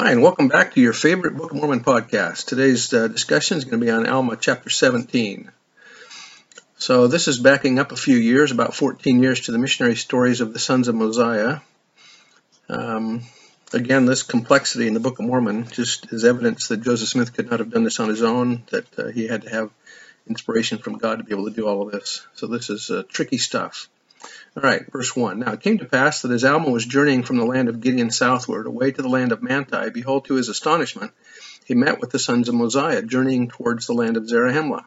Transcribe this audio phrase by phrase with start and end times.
[0.00, 2.46] Hi, and welcome back to your favorite Book of Mormon podcast.
[2.46, 5.50] Today's uh, discussion is going to be on Alma chapter 17.
[6.76, 10.40] So, this is backing up a few years, about 14 years, to the missionary stories
[10.40, 11.58] of the sons of Mosiah.
[12.68, 13.22] Um,
[13.72, 17.50] again, this complexity in the Book of Mormon just is evidence that Joseph Smith could
[17.50, 19.70] not have done this on his own, that uh, he had to have
[20.28, 22.24] inspiration from God to be able to do all of this.
[22.34, 23.88] So, this is uh, tricky stuff.
[24.56, 25.38] All right, verse 1.
[25.38, 28.10] Now it came to pass that as Alma was journeying from the land of Gideon
[28.10, 31.12] southward, away to the land of Manti, behold, to his astonishment,
[31.64, 34.84] he met with the sons of Mosiah, journeying towards the land of Zarahemla.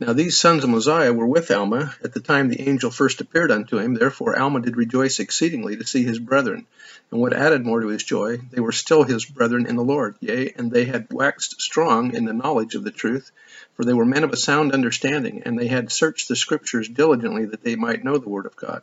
[0.00, 3.50] Now these sons of Mosiah were with Alma at the time the angel first appeared
[3.50, 3.94] unto him.
[3.94, 6.66] Therefore Alma did rejoice exceedingly to see his brethren.
[7.10, 10.14] And what added more to his joy, they were still his brethren in the Lord.
[10.20, 13.32] Yea, and they had waxed strong in the knowledge of the truth,
[13.74, 17.46] for they were men of a sound understanding, and they had searched the Scriptures diligently
[17.46, 18.82] that they might know the Word of God.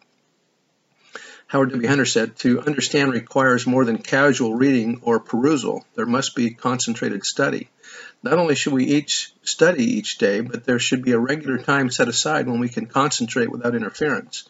[1.47, 1.87] Howard W.
[1.87, 5.85] Hunter said, To understand requires more than casual reading or perusal.
[5.95, 7.69] There must be concentrated study.
[8.23, 11.91] Not only should we each study each day, but there should be a regular time
[11.91, 14.49] set aside when we can concentrate without interference.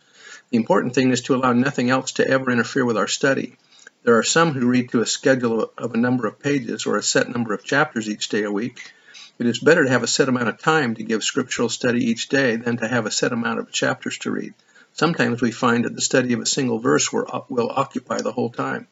[0.52, 3.58] The important thing is to allow nothing else to ever interfere with our study.
[4.04, 7.04] There are some who read to a schedule of a number of pages or a
[7.04, 8.94] set number of chapters each day a week,
[9.38, 12.30] it is better to have a set amount of time to give scriptural study each
[12.30, 14.54] day than to have a set amount of chapters to read.
[14.96, 18.50] Sometimes we find that the study of a single verse uh, will occupy the whole
[18.50, 18.88] time.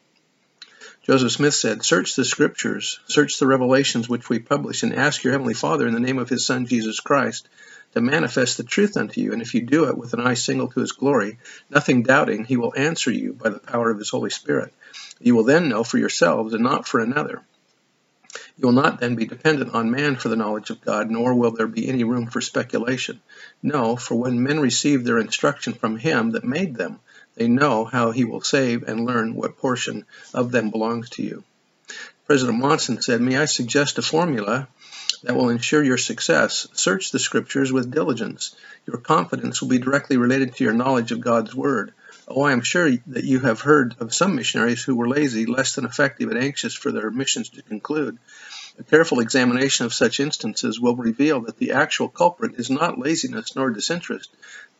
[1.02, 5.32] Joseph Smith said, Search the scriptures, search the revelations which we publish, and ask your
[5.32, 7.48] heavenly Father in the name of his Son Jesus Christ
[7.94, 9.32] to manifest the truth unto you.
[9.32, 11.38] And if you do it with an eye single to his glory,
[11.70, 14.74] nothing doubting, he will answer you by the power of his Holy Spirit.
[15.20, 17.42] You will then know for yourselves and not for another.
[18.56, 21.50] You will not then be dependent on man for the knowledge of God, nor will
[21.50, 23.20] there be any room for speculation.
[23.62, 27.00] No, for when men receive their instruction from him that made them,
[27.34, 31.42] they know how he will save and learn what portion of them belongs to you.
[32.26, 34.68] President Monson said, May I suggest a formula
[35.24, 36.68] that will ensure your success?
[36.74, 38.54] Search the scriptures with diligence.
[38.86, 41.92] Your confidence will be directly related to your knowledge of God's Word.
[42.26, 45.74] Oh, I am sure that you have heard of some missionaries who were lazy, less
[45.74, 48.18] than effective, and anxious for their missions to conclude.
[48.78, 53.54] A careful examination of such instances will reveal that the actual culprit is not laziness
[53.54, 54.30] nor disinterest,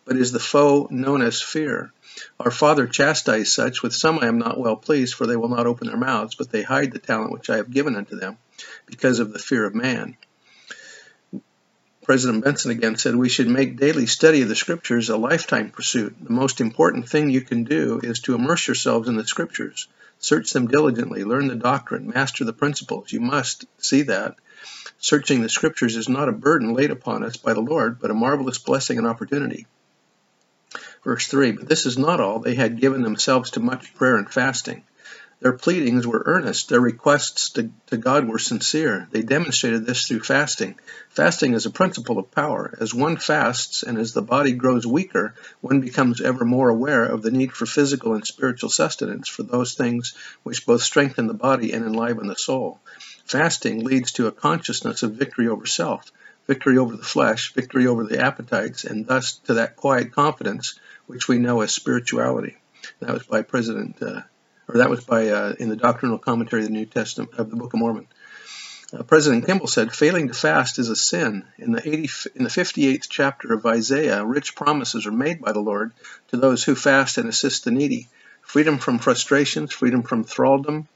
[0.04, 1.92] but is the foe known as fear.
[2.40, 5.66] Our Father chastised such, with some I am not well pleased, for they will not
[5.66, 8.38] open their mouths, but they hide the talent which I have given unto them,
[8.86, 10.16] because of the fear of man.
[12.04, 16.14] President Benson again said we should make daily study of the scriptures a lifetime pursuit.
[16.22, 19.88] The most important thing you can do is to immerse yourselves in the scriptures.
[20.18, 23.10] Search them diligently, learn the doctrine, master the principles.
[23.10, 24.36] You must see that.
[24.98, 28.14] Searching the scriptures is not a burden laid upon us by the Lord, but a
[28.14, 29.66] marvelous blessing and opportunity.
[31.04, 32.38] Verse 3 But this is not all.
[32.38, 34.84] They had given themselves to much prayer and fasting.
[35.44, 39.08] Their pleadings were earnest, their requests to, to, God were sincere.
[39.10, 40.76] They demonstrated this through fasting.
[41.10, 42.74] Fasting is a principle of power.
[42.80, 47.20] As one fasts and as the body grows weaker, one becomes ever more aware of
[47.20, 51.74] the need for physical and spiritual sustenance for those things which both strengthen the body
[51.74, 52.80] and enliven the soul.
[53.26, 56.10] Fasting leads to a consciousness of victory over self,
[56.46, 61.28] victory over the flesh, victory over the appetites, and thus to that quiet confidence which
[61.28, 62.56] we know as spirituality.
[63.00, 64.02] That was by President.
[64.02, 64.22] Uh,
[64.68, 67.56] or that was by uh, in the doctrinal commentary of the New Testament of the
[67.56, 68.06] Book of Mormon.
[68.92, 72.50] Uh, President Kimball said, "Failing to fast is a sin." In the 80, in the
[72.50, 75.92] 58th chapter of Isaiah, rich promises are made by the Lord
[76.28, 78.08] to those who fast and assist the needy:
[78.42, 80.86] freedom from frustrations, freedom from thraldom,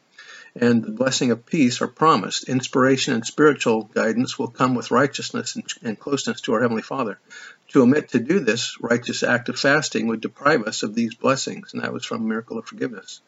[0.54, 2.48] and the blessing of peace are promised.
[2.48, 7.18] Inspiration and spiritual guidance will come with righteousness and, and closeness to our Heavenly Father.
[7.72, 11.74] To omit to do this righteous act of fasting would deprive us of these blessings,
[11.74, 13.20] and that was from Miracle of Forgiveness.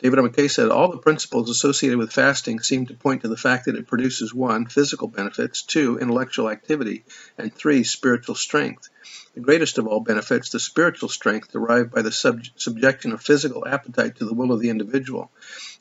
[0.00, 0.26] David M.
[0.26, 3.76] McKay said all the principles associated with fasting seem to point to the fact that
[3.76, 7.04] it produces one, physical benefits, two, intellectual activity,
[7.36, 8.88] and three, spiritual strength.
[9.34, 13.68] The greatest of all benefits, the spiritual strength derived by the sub- subjection of physical
[13.68, 15.30] appetite to the will of the individual.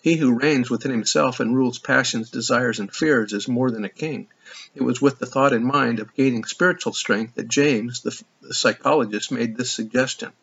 [0.04, 3.90] He who reigns within himself and rules passions, desires, and fears is more than a
[3.90, 4.28] king.
[4.76, 8.54] It was with the thought in mind of gaining spiritual strength that James, the, the
[8.54, 10.34] psychologist, made this suggestion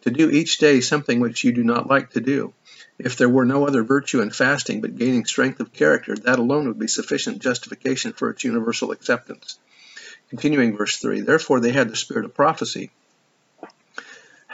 [0.00, 2.54] to do each day something which you do not like to do.
[2.98, 6.66] If there were no other virtue in fasting but gaining strength of character, that alone
[6.66, 9.60] would be sufficient justification for its universal acceptance.
[10.28, 12.90] Continuing verse 3 Therefore they had the spirit of prophecy.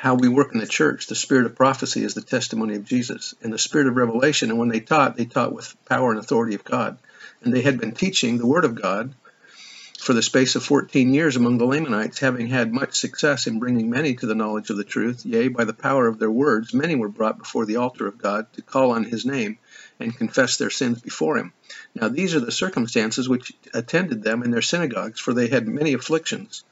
[0.01, 3.35] How we work in the church, the spirit of prophecy is the testimony of Jesus,
[3.43, 4.49] and the spirit of revelation.
[4.49, 6.97] And when they taught, they taught with power and authority of God.
[7.43, 9.15] And they had been teaching the word of God
[9.99, 13.91] for the space of fourteen years among the Lamanites, having had much success in bringing
[13.91, 16.95] many to the knowledge of the truth, yea, by the power of their words, many
[16.95, 19.59] were brought before the altar of God to call on his name
[19.99, 21.53] and confess their sins before him.
[21.95, 25.93] Now these are the circumstances which attended them in their synagogues, for they had many
[25.93, 26.65] afflictions.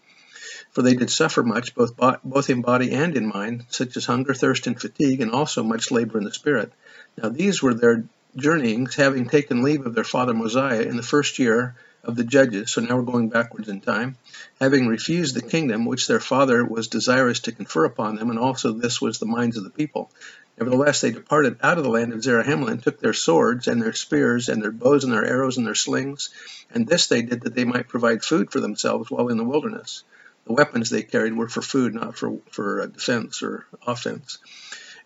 [0.73, 4.35] For they did suffer much, both, both in body and in mind, such as hunger,
[4.35, 6.73] thirst, and fatigue, and also much labor in the spirit.
[7.17, 8.05] Now these were their
[8.37, 11.75] journeyings, having taken leave of their father Mosiah in the first year
[12.05, 14.17] of the judges, so now we're going backwards in time,
[14.61, 18.73] having refused the kingdom which their father was desirous to confer upon them, and also
[18.73, 20.11] this was the minds of the people.
[20.59, 23.93] Nevertheless, they departed out of the land of Zarahemla and took their swords and their
[23.93, 26.31] spears and their bows and their arrows and their slings,
[26.71, 30.05] and this they did that they might provide food for themselves while in the wilderness.
[30.49, 34.39] The weapons they carried were for food, not for, for defense or offense.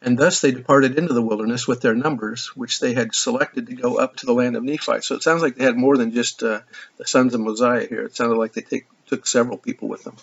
[0.00, 3.74] And thus they departed into the wilderness with their numbers, which they had selected to
[3.74, 5.00] go up to the land of Nephi.
[5.00, 6.60] So it sounds like they had more than just uh,
[6.96, 8.02] the sons of Mosiah here.
[8.02, 10.16] It sounded like they take, took several people with them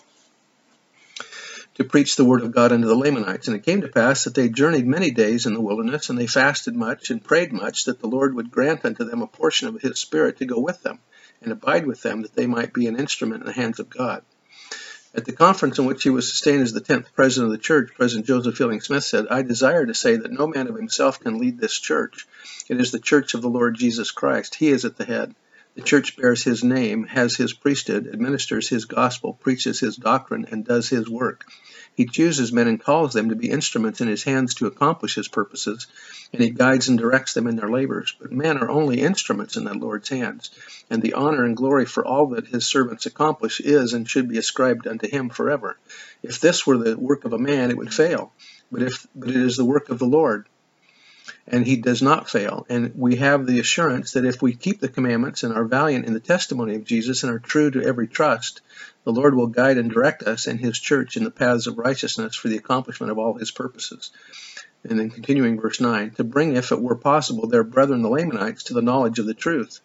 [1.75, 3.47] to preach the word of God unto the Lamanites.
[3.47, 6.27] And it came to pass that they journeyed many days in the wilderness, and they
[6.27, 9.81] fasted much and prayed much that the Lord would grant unto them a portion of
[9.81, 10.99] his Spirit to go with them
[11.41, 14.23] and abide with them, that they might be an instrument in the hands of God.
[15.15, 17.89] At the conference in which he was sustained as the 10th president of the church,
[17.95, 21.39] President Joseph Fielding Smith said, I desire to say that no man of himself can
[21.39, 22.27] lead this church.
[22.67, 24.53] It is the church of the Lord Jesus Christ.
[24.55, 25.33] He is at the head.
[25.79, 30.65] The church bears his name, has his priesthood, administers his gospel, preaches his doctrine, and
[30.65, 31.45] does his work.
[31.95, 35.29] He chooses men and calls them to be instruments in his hands to accomplish his
[35.29, 35.87] purposes,
[36.33, 38.13] and he guides and directs them in their labors.
[38.19, 40.51] But men are only instruments in the Lord's hands,
[40.89, 44.37] and the honor and glory for all that his servants accomplish is and should be
[44.37, 45.77] ascribed unto him forever.
[46.21, 48.33] If this were the work of a man, it would fail.
[48.69, 50.49] But if but it is the work of the Lord,
[51.47, 52.65] and he does not fail.
[52.69, 56.13] And we have the assurance that if we keep the commandments and are valiant in
[56.13, 58.61] the testimony of Jesus and are true to every trust,
[59.03, 62.35] the Lord will guide and direct us and his church in the paths of righteousness
[62.35, 64.11] for the accomplishment of all his purposes.
[64.83, 68.63] And then continuing verse 9, to bring, if it were possible, their brethren the Lamanites
[68.63, 69.81] to the knowledge of the truth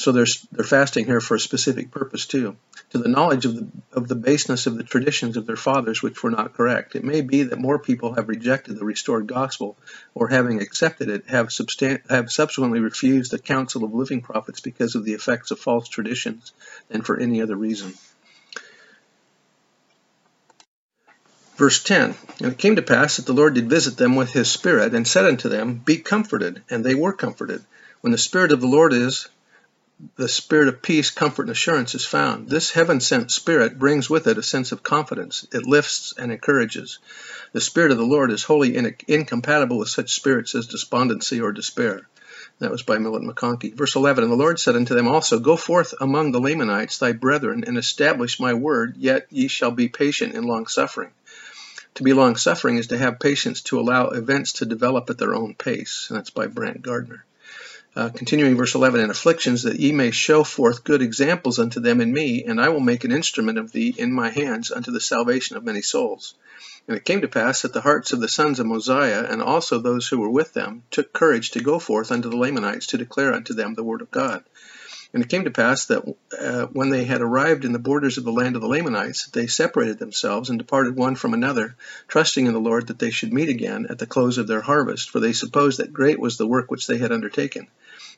[0.00, 2.56] so they're, they're fasting here for a specific purpose too,
[2.88, 6.22] to the knowledge of the, of the baseness of the traditions of their fathers, which
[6.22, 6.96] were not correct.
[6.96, 9.76] It may be that more people have rejected the restored gospel,
[10.14, 14.94] or having accepted it, have, substan- have subsequently refused the counsel of living prophets because
[14.94, 16.54] of the effects of false traditions
[16.88, 17.92] than for any other reason.
[21.56, 24.50] Verse 10 And it came to pass that the Lord did visit them with his
[24.50, 26.62] Spirit, and said unto them, Be comforted.
[26.70, 27.62] And they were comforted.
[28.00, 29.28] When the Spirit of the Lord is,
[30.16, 32.48] the spirit of peace, comfort, and assurance is found.
[32.48, 35.46] This heaven sent spirit brings with it a sense of confidence.
[35.52, 36.98] It lifts and encourages.
[37.52, 41.52] The spirit of the Lord is wholly in- incompatible with such spirits as despondency or
[41.52, 42.08] despair.
[42.60, 43.74] That was by Millet McConkie.
[43.74, 47.12] Verse 11 And the Lord said unto them also, Go forth among the Lamanites, thy
[47.12, 51.10] brethren, and establish my word, yet ye shall be patient in long suffering.
[51.94, 55.34] To be long suffering is to have patience to allow events to develop at their
[55.34, 56.06] own pace.
[56.08, 57.24] And that's by Brant Gardner.
[57.96, 62.00] Uh, continuing verse 11, in afflictions, that ye may show forth good examples unto them
[62.00, 65.00] in me, and I will make an instrument of thee in my hands unto the
[65.00, 66.34] salvation of many souls.
[66.86, 69.78] And it came to pass that the hearts of the sons of Mosiah, and also
[69.78, 73.34] those who were with them, took courage to go forth unto the Lamanites to declare
[73.34, 74.44] unto them the word of God.
[75.12, 76.04] And it came to pass that
[76.38, 79.48] uh, when they had arrived in the borders of the land of the Lamanites, they
[79.48, 81.74] separated themselves and departed one from another,
[82.06, 85.10] trusting in the Lord that they should meet again at the close of their harvest,
[85.10, 87.66] for they supposed that great was the work which they had undertaken.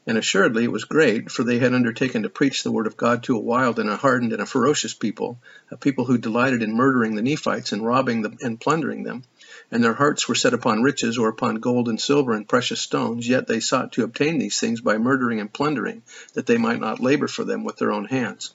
[0.04, 3.22] And assuredly it was great, for they had undertaken to preach the word of God
[3.22, 5.38] to a wild and a hardened and a ferocious people,
[5.70, 9.22] a people who delighted in murdering the Nephites and robbing them and plundering them.
[9.70, 13.28] And their hearts were set upon riches, or upon gold and silver and precious stones,
[13.28, 16.02] yet they sought to obtain these things by murdering and plundering,
[16.34, 18.54] that they might not labor for them with their own hands.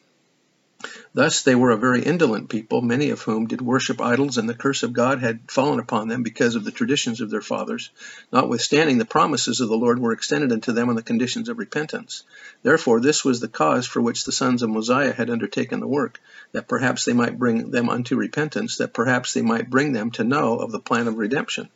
[1.11, 4.53] Thus they were a very indolent people, many of whom did worship idols, and the
[4.53, 7.89] curse of God had fallen upon them because of the traditions of their fathers.
[8.31, 12.21] Notwithstanding, the promises of the Lord were extended unto them on the conditions of repentance.
[12.61, 16.19] Therefore, this was the cause for which the sons of Mosiah had undertaken the work,
[16.51, 20.23] that perhaps they might bring them unto repentance, that perhaps they might bring them to
[20.23, 21.69] know of the plan of redemption.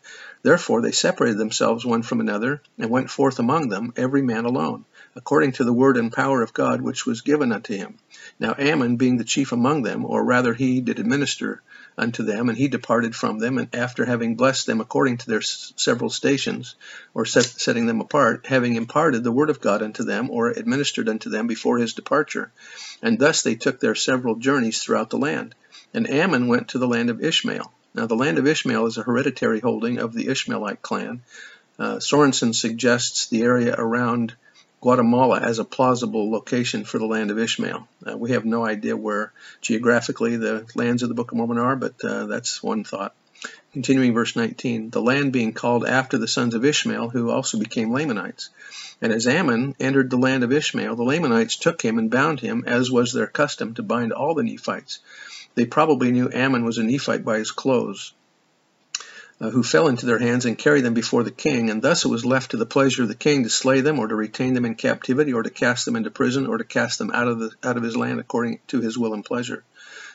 [0.43, 4.85] Therefore they separated themselves one from another, and went forth among them, every man alone,
[5.15, 7.97] according to the word and power of God which was given unto him.
[8.39, 11.61] Now Ammon, being the chief among them, or rather he did administer
[11.97, 15.41] unto them, and he departed from them, and after having blessed them according to their
[15.41, 16.75] several stations,
[17.13, 21.09] or set, setting them apart, having imparted the word of God unto them, or administered
[21.09, 22.51] unto them before his departure.
[23.01, 25.55] And thus they took their several journeys throughout the land.
[25.93, 27.71] And Ammon went to the land of Ishmael.
[27.93, 31.21] Now, the land of Ishmael is a hereditary holding of the Ishmaelite clan.
[31.77, 34.33] Uh, Sorenson suggests the area around
[34.81, 37.87] Guatemala as a plausible location for the land of Ishmael.
[38.05, 41.75] Uh, we have no idea where geographically the lands of the Book of Mormon are,
[41.75, 43.15] but uh, that's one thought.
[43.73, 47.93] Continuing verse 19, the land being called after the sons of Ishmael, who also became
[47.93, 48.49] Lamanites.
[49.01, 52.63] And as Ammon entered the land of Ishmael, the Lamanites took him and bound him,
[52.65, 54.99] as was their custom to bind all the Nephites.
[55.53, 58.13] They probably knew Ammon was a Nephite by his clothes
[59.41, 62.09] Uh, who fell into their hands and carried them before the king, and thus it
[62.09, 64.65] was left to the pleasure of the king to slay them, or to retain them
[64.65, 67.49] in captivity, or to cast them into prison, or to cast them out of the
[67.63, 69.63] out of his land according to his will and pleasure.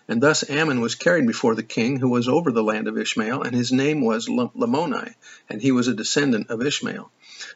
[0.07, 3.43] And thus Ammon was carried before the king, who was over the land of Ishmael,
[3.43, 5.15] and his name was Lamoni,
[5.51, 7.11] and he was a descendant of Ishmael.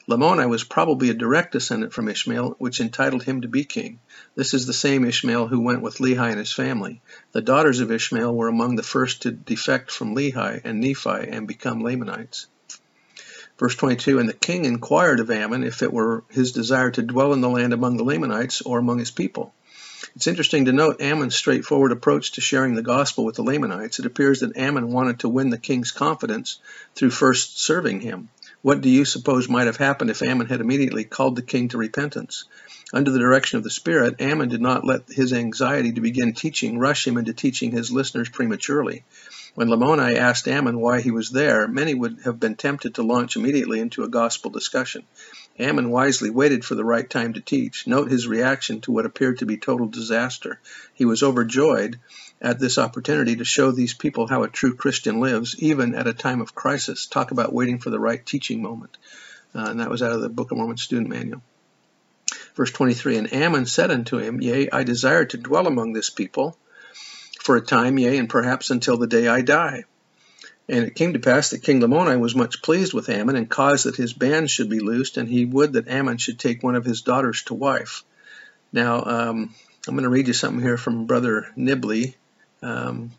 [0.08, 4.00] Lamoni was probably a direct descendant from Ishmael, which entitled him to be king.
[4.34, 7.02] This is the same Ishmael who went with Lehi and his family.
[7.32, 11.48] The daughters of Ishmael were among the first to defect from Lehi and Nephi and
[11.48, 12.46] become Lamanites.
[13.58, 17.32] Verse 22 And the king inquired of Ammon if it were his desire to dwell
[17.32, 19.52] in the land among the Lamanites or among his people.
[20.16, 23.98] It's interesting to note Ammon's straightforward approach to sharing the gospel with the Lamanites.
[23.98, 26.58] It appears that Ammon wanted to win the king's confidence
[26.94, 28.30] through first serving him.
[28.62, 31.78] What do you suppose might have happened if Ammon had immediately called the king to
[31.78, 32.44] repentance?
[32.92, 36.78] Under the direction of the Spirit, Ammon did not let his anxiety to begin teaching
[36.78, 39.04] rush him into teaching his listeners prematurely.
[39.56, 43.34] When Lamoni asked Ammon why he was there, many would have been tempted to launch
[43.34, 45.02] immediately into a gospel discussion.
[45.58, 47.86] Ammon wisely waited for the right time to teach.
[47.86, 50.60] Note his reaction to what appeared to be total disaster.
[50.94, 51.98] He was overjoyed
[52.40, 56.14] at this opportunity to show these people how a true Christian lives, even at a
[56.14, 57.06] time of crisis.
[57.06, 58.96] Talk about waiting for the right teaching moment.
[59.54, 61.42] Uh, and that was out of the Book of Mormon Student Manual.
[62.54, 66.56] Verse 23 And Ammon said unto him, Yea, I desire to dwell among this people
[67.42, 69.84] for a time, yea, and perhaps until the day I die.
[70.68, 73.86] And it came to pass that King Lamoni was much pleased with Ammon, and caused
[73.86, 76.84] that his bands should be loosed, and he would that Ammon should take one of
[76.84, 78.04] his daughters to wife.
[78.72, 79.54] Now, um,
[79.88, 82.14] I'm going to read you something here from Brother Nibley.
[82.62, 83.10] Um,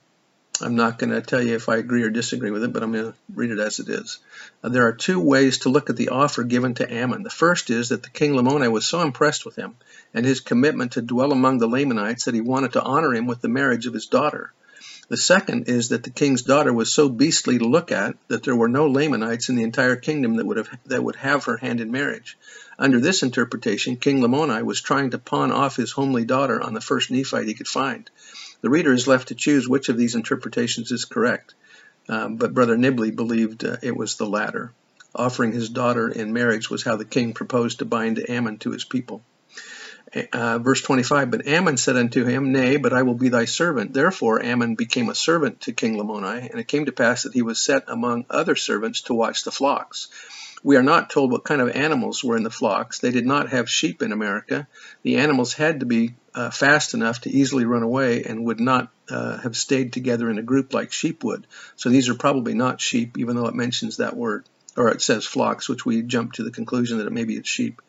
[0.62, 2.92] I'm not going to tell you if I agree or disagree with it, but I'm
[2.92, 4.20] going to read it as it is.
[4.64, 7.24] Uh, there are two ways to look at the offer given to Ammon.
[7.24, 9.76] The first is that the king Lamoni was so impressed with him
[10.14, 13.42] and his commitment to dwell among the Lamanites that he wanted to honor him with
[13.42, 14.54] the marriage of his daughter.
[15.10, 18.56] The second is that the king's daughter was so beastly to look at that there
[18.56, 21.82] were no Lamanites in the entire kingdom that would have that would have her hand
[21.82, 22.38] in marriage.
[22.82, 26.82] Under this interpretation, King Lamoni was trying to pawn off his homely daughter on the
[26.82, 28.10] first Nephite he could find.
[28.62, 31.54] The reader is left to choose which of these interpretations is correct,
[32.10, 34.74] um, but Brother Nibley believed uh, it was the latter.
[35.14, 38.84] Offering his daughter in marriage was how the king proposed to bind Ammon to his
[38.84, 39.22] people.
[40.34, 43.94] Uh, verse 25, But Ammon said unto him, Nay, but I will be thy servant.
[43.94, 47.44] Therefore Ammon became a servant to King Lamoni, and it came to pass that he
[47.44, 50.08] was set among other servants to watch the flocks.
[50.64, 53.00] We are not told what kind of animals were in the flocks.
[53.00, 54.68] They did not have sheep in America.
[55.04, 58.92] The animals had to be uh, fast enough to easily run away and would not
[59.10, 61.48] uh, have stayed together in a group like sheep would.
[61.76, 64.46] So these are probably not sheep, even though it mentions that word,
[64.78, 67.82] or it says flocks, which we jump to the conclusion that it maybe it's sheep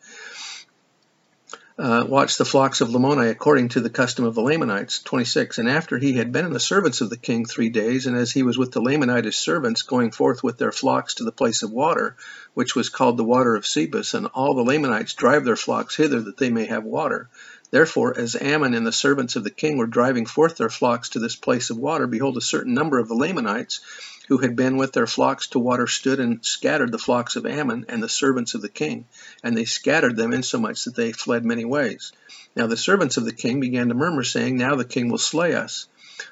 [1.79, 5.01] uh, watched the flocks of Lamoni according to the custom of the Lamanites.
[5.01, 5.57] 26.
[5.57, 8.31] And after he had been in the servants of the king three days, and as
[8.31, 11.71] he was with the Lamanitish servants, going forth with their flocks to the place of
[11.71, 12.15] water,
[12.53, 16.21] which was called the water of Sebus, and all the Lamanites drive their flocks hither
[16.21, 17.29] that they may have water.
[17.71, 21.19] Therefore, as Ammon and the servants of the king were driving forth their flocks to
[21.19, 23.81] this place of water, behold, a certain number of the Lamanites
[24.27, 27.85] who had been with their flocks to water stood and scattered the flocks of Ammon
[27.89, 29.05] and the servants of the king,
[29.43, 32.11] and they scattered them insomuch that they fled many ways.
[32.55, 35.53] Now the servants of the king began to murmur, saying, Now the king will slay
[35.53, 35.87] us.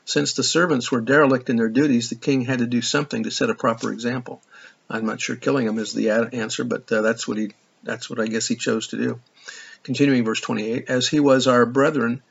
[0.05, 3.31] Since the servants were derelict in their duties, the king had to do something to
[3.31, 4.41] set a proper example.
[4.89, 7.51] I'm not sure killing them is the answer, but uh, that's what he
[7.83, 9.19] that's what I guess he chose to do.
[9.83, 12.21] Continuing verse 28, as he was our brethren,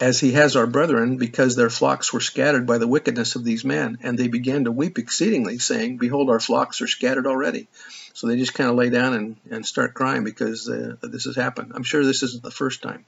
[0.00, 3.64] as he has our brethren, because their flocks were scattered by the wickedness of these
[3.64, 3.98] men.
[4.02, 7.68] And they began to weep exceedingly, saying, Behold, our flocks are scattered already.
[8.14, 11.36] So they just kind of lay down and, and start crying because uh, this has
[11.36, 11.72] happened.
[11.74, 13.04] I'm sure this isn't the first time.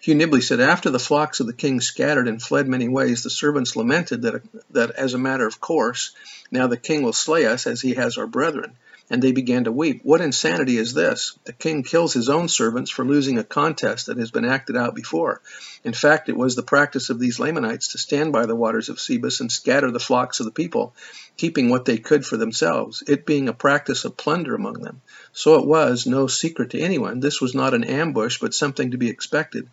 [0.00, 3.30] Hugh Nibley said, After the flocks of the king scattered and fled many ways, the
[3.30, 6.14] servants lamented that, that as a matter of course,
[6.50, 8.76] now the king will slay us as he has our brethren.
[9.10, 10.00] And they began to weep.
[10.02, 11.38] What insanity is this?
[11.44, 14.94] The king kills his own servants for losing a contest that has been acted out
[14.94, 15.40] before.
[15.84, 18.96] In fact, it was the practice of these Lamanites to stand by the waters of
[18.96, 20.94] Sebus and scatter the flocks of the people,
[21.36, 25.02] keeping what they could for themselves, it being a practice of plunder among them.
[25.32, 27.20] So it was no secret to anyone.
[27.20, 29.68] This was not an ambush, but something to be expected.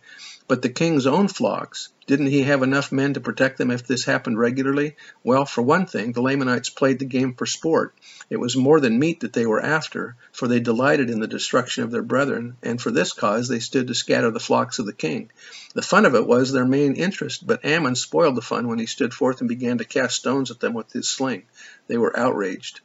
[0.48, 4.04] But the king's own flocks, didn't he have enough men to protect them if this
[4.04, 4.96] happened regularly?
[5.22, 7.94] Well, for one thing, the Lamanites played the game for sport.
[8.28, 11.84] It was more than meat that they were after, for they delighted in the destruction
[11.84, 14.92] of their brethren, and for this cause they stood to scatter the flocks of the
[14.92, 15.30] king.
[15.74, 18.86] The fun of it was their main interest, but Ammon spoiled the fun when he
[18.86, 21.44] stood forth and began to cast stones at them with his sling.
[21.86, 22.80] They were outraged.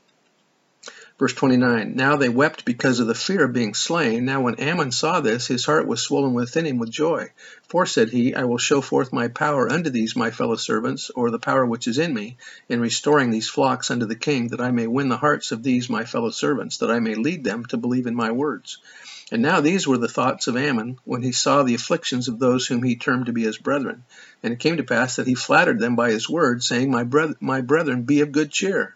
[1.20, 4.26] Verse 29 Now they wept because of the fear of being slain.
[4.26, 7.32] Now when Ammon saw this, his heart was swollen within him with joy.
[7.68, 11.32] For, said he, I will show forth my power unto these my fellow servants, or
[11.32, 12.38] the power which is in me,
[12.70, 15.90] in restoring these flocks unto the king, that I may win the hearts of these
[15.90, 18.78] my fellow servants, that I may lead them to believe in my words.
[19.32, 22.68] And now these were the thoughts of Ammon when he saw the afflictions of those
[22.68, 24.04] whom he termed to be his brethren.
[24.44, 27.42] And it came to pass that he flattered them by his word, saying, My, breth-
[27.42, 28.94] my brethren, be of good cheer.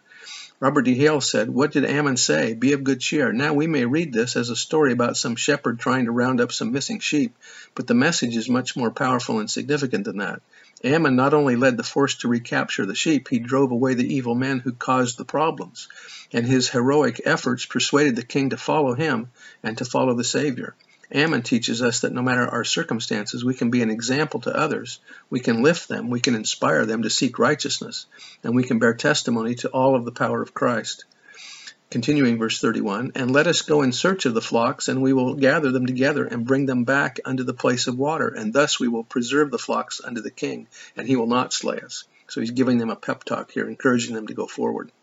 [0.62, 0.94] Robert D.
[0.94, 2.54] Hale said, What did Ammon say?
[2.54, 3.34] Be of good cheer.
[3.34, 6.52] Now we may read this as a story about some shepherd trying to round up
[6.52, 7.36] some missing sheep,
[7.74, 10.44] but the message is much more powerful and significant than that.
[10.84, 14.36] Ammon not only led the force to recapture the sheep, he drove away the evil
[14.36, 15.88] men who caused the problems,
[16.32, 19.32] and his heroic efforts persuaded the king to follow him
[19.64, 20.76] and to follow the Savior.
[21.14, 25.00] Ammon teaches us that no matter our circumstances, we can be an example to others.
[25.30, 28.06] We can lift them, we can inspire them to seek righteousness,
[28.44, 31.06] and we can bear testimony to all of the power of Christ.
[31.90, 35.34] Continuing verse 31, and let us go in search of the flocks, and we will
[35.34, 38.88] gather them together and bring them back unto the place of water, and thus we
[38.88, 42.06] will preserve the flocks unto the king, and he will not slay us.
[42.30, 44.94] So he's giving them a pep talk here, encouraging them to go forward.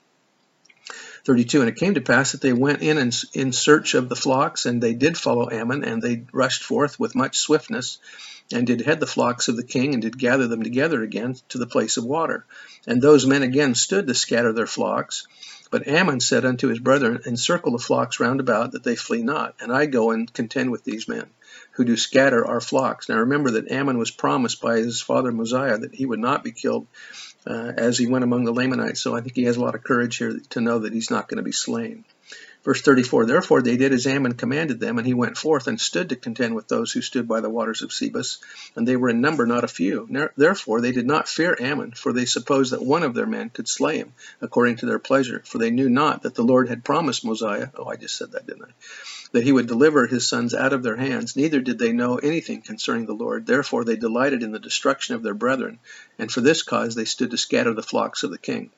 [1.25, 4.16] 32 And it came to pass that they went in and in search of the
[4.16, 7.99] flocks, and they did follow Ammon, and they rushed forth with much swiftness,
[8.52, 11.59] and did head the flocks of the king, and did gather them together again to
[11.59, 12.47] the place of water.
[12.87, 15.26] And those men again stood to scatter their flocks.
[15.71, 19.54] But Ammon said unto his brethren, Encircle the flocks round about, that they flee not,
[19.61, 21.26] and I go and contend with these men,
[21.73, 23.09] who do scatter our flocks.
[23.09, 26.53] Now remember that Ammon was promised by his father Mosiah that he would not be
[26.53, 26.87] killed
[27.46, 29.01] uh, as he went among the Lamanites.
[29.01, 31.29] So I think he has a lot of courage here to know that he's not
[31.29, 32.05] going to be slain.
[32.64, 36.11] Verse 34 Therefore they did as Ammon commanded them, and he went forth and stood
[36.11, 38.38] to contend with those who stood by the waters of Sebus,
[38.77, 40.07] and they were in number not a few.
[40.37, 43.68] Therefore they did not fear Ammon, for they supposed that one of their men could
[43.68, 45.42] slay him, according to their pleasure.
[45.46, 48.46] For they knew not that the Lord had promised Mosiah, oh, I just said that,
[48.46, 48.72] didn't I?
[49.32, 51.36] That he would deliver his sons out of their hands.
[51.36, 53.46] Neither did they know anything concerning the Lord.
[53.46, 55.78] Therefore they delighted in the destruction of their brethren,
[56.18, 58.70] and for this cause they stood to scatter the flocks of the king.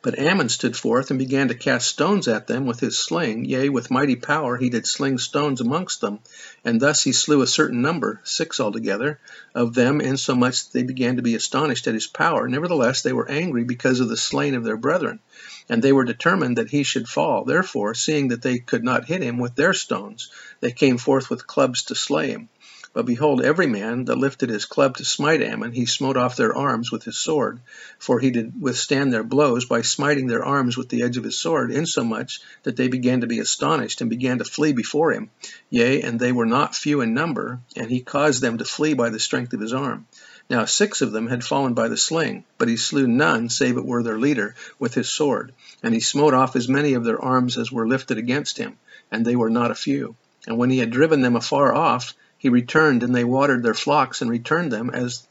[0.00, 3.68] But Ammon stood forth and began to cast stones at them with his sling, yea,
[3.68, 6.20] with mighty power he did sling stones amongst them,
[6.64, 9.20] and thus he slew a certain number, six altogether,
[9.54, 12.48] of them, insomuch that they began to be astonished at his power.
[12.48, 15.20] Nevertheless they were angry because of the slain of their brethren,
[15.68, 17.44] and they were determined that he should fall.
[17.44, 21.46] Therefore, seeing that they could not hit him with their stones, they came forth with
[21.46, 22.48] clubs to slay him.
[22.94, 26.56] But behold, every man that lifted his club to smite Ammon, he smote off their
[26.56, 27.60] arms with his sword.
[27.98, 31.38] For he did withstand their blows by smiting their arms with the edge of his
[31.38, 35.30] sword, insomuch that they began to be astonished, and began to flee before him.
[35.70, 39.10] Yea, and they were not few in number, and he caused them to flee by
[39.10, 40.06] the strength of his arm.
[40.48, 43.84] Now six of them had fallen by the sling, but he slew none, save it
[43.84, 45.52] were their leader, with his sword.
[45.82, 48.78] And he smote off as many of their arms as were lifted against him,
[49.10, 50.16] and they were not a few.
[50.46, 54.22] And when he had driven them afar off, he returned, and they watered their flocks
[54.22, 55.26] and returned them as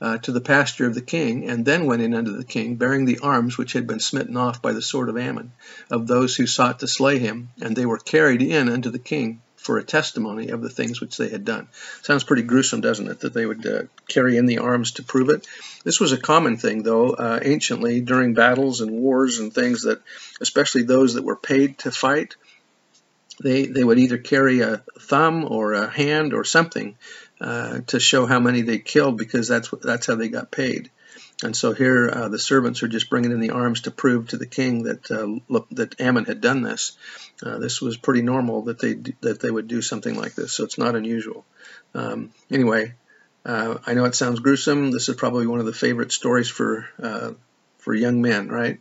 [0.00, 3.04] uh, to the pasture of the king, and then went in unto the king, bearing
[3.04, 5.52] the arms which had been smitten off by the sword of Ammon,
[5.90, 9.40] of those who sought to slay him, and they were carried in unto the king
[9.56, 11.68] for a testimony of the things which they had done.
[12.02, 15.28] Sounds pretty gruesome, doesn't it, that they would uh, carry in the arms to prove
[15.30, 15.46] it?
[15.84, 20.00] This was a common thing, though, uh, anciently during battles and wars and things that,
[20.40, 22.36] especially those that were paid to fight,
[23.42, 26.96] they, they would either carry a thumb or a hand or something
[27.40, 30.90] uh, to show how many they killed because that's that's how they got paid.
[31.42, 34.36] And so here uh, the servants are just bringing in the arms to prove to
[34.36, 36.96] the king that uh, that Ammon had done this.
[37.40, 40.64] Uh, this was pretty normal that they that they would do something like this, so
[40.64, 41.44] it's not unusual.
[41.94, 42.94] Um, anyway,
[43.44, 44.90] uh, I know it sounds gruesome.
[44.90, 47.32] This is probably one of the favorite stories for uh,
[47.78, 48.80] for young men, right?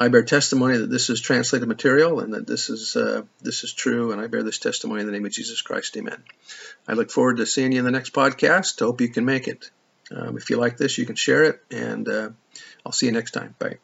[0.00, 3.72] I bear testimony that this is translated material and that this is uh, this is
[3.72, 5.96] true, and I bear this testimony in the name of Jesus Christ.
[5.96, 6.22] Amen.
[6.86, 8.78] I look forward to seeing you in the next podcast.
[8.78, 9.70] Hope you can make it.
[10.14, 12.30] Um, if you like this, you can share it, and uh,
[12.86, 13.56] I'll see you next time.
[13.58, 13.78] Bye.